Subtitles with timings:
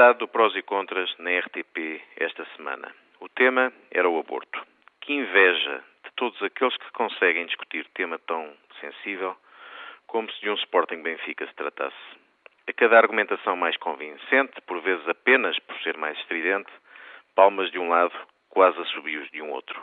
[0.00, 2.90] Metade do prós e contras na RTP esta semana.
[3.20, 4.58] O tema era o aborto.
[5.02, 8.50] Que inveja de todos aqueles que conseguem discutir tema tão
[8.80, 9.36] sensível
[10.06, 11.94] como se de um Sporting Benfica se tratasse.
[12.66, 16.72] A cada argumentação mais convincente, por vezes apenas por ser mais estridente,
[17.34, 19.78] palmas de um lado, quase assobios de um outro.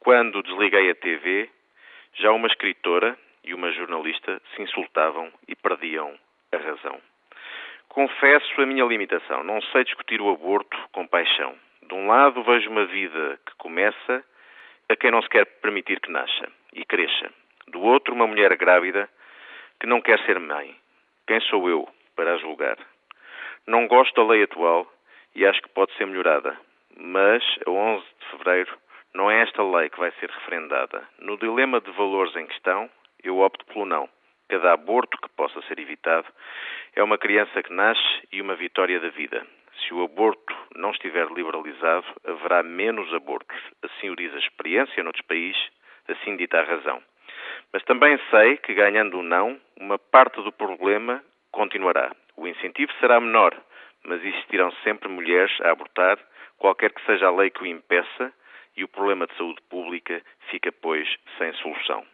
[0.00, 1.48] Quando desliguei a TV,
[2.12, 6.14] já uma escritora e uma jornalista se insultavam e perdiam
[6.52, 7.00] a razão.
[7.90, 9.42] Confesso a minha limitação.
[9.42, 11.56] Não sei discutir o aborto com paixão.
[11.82, 14.24] De um lado, vejo uma vida que começa
[14.88, 17.32] a quem não se quer permitir que nasça e cresça.
[17.66, 19.08] Do outro, uma mulher grávida
[19.80, 20.72] que não quer ser mãe.
[21.26, 22.78] Quem sou eu para a julgar?
[23.66, 24.86] Não gosto da lei atual
[25.34, 26.56] e acho que pode ser melhorada.
[26.96, 28.78] Mas, a 11 de fevereiro,
[29.14, 31.02] não é esta lei que vai ser referendada.
[31.18, 32.88] No dilema de valores em questão,
[33.24, 34.08] eu opto pelo não.
[34.50, 36.26] Cada aborto que possa ser evitado
[36.96, 39.46] é uma criança que nasce e uma vitória da vida.
[39.78, 43.56] Se o aborto não estiver liberalizado, haverá menos abortos.
[43.80, 45.70] Assim o diz a experiência noutros países,
[46.08, 47.00] assim dita a razão.
[47.72, 52.10] Mas também sei que, ganhando o não, uma parte do problema continuará.
[52.36, 53.54] O incentivo será menor,
[54.04, 56.18] mas existirão sempre mulheres a abortar,
[56.58, 58.32] qualquer que seja a lei que o impeça,
[58.76, 62.04] e o problema de saúde pública fica, pois, sem solução.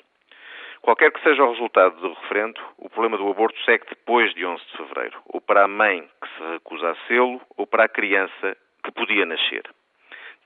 [0.82, 4.64] Qualquer que seja o resultado do referendo, o problema do aborto segue depois de 11
[4.64, 8.56] de fevereiro, ou para a mãe que se recusa a sê-lo, ou para a criança
[8.84, 9.62] que podia nascer.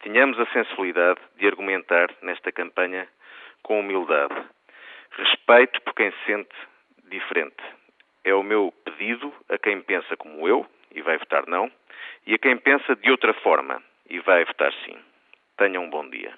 [0.00, 3.06] Tenhamos a sensibilidade de argumentar nesta campanha
[3.62, 4.34] com humildade.
[5.10, 6.54] Respeito por quem se sente
[7.04, 7.62] diferente.
[8.24, 11.70] É o meu pedido a quem pensa como eu e vai votar não,
[12.26, 14.96] e a quem pensa de outra forma e vai votar sim.
[15.56, 16.32] Tenham um bom dia.